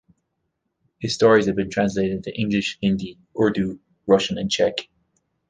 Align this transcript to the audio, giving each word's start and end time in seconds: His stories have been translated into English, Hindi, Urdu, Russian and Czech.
His 0.97 1.13
stories 1.13 1.45
have 1.45 1.55
been 1.55 1.69
translated 1.69 2.11
into 2.15 2.33
English, 2.35 2.79
Hindi, 2.81 3.19
Urdu, 3.39 3.79
Russian 4.07 4.39
and 4.39 4.49
Czech. 4.49 4.89